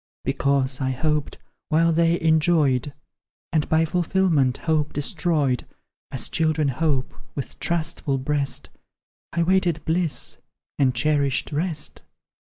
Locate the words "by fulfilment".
3.69-4.57